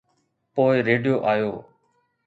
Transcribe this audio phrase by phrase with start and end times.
[0.53, 1.51] پوءِ ريڊيو آيو.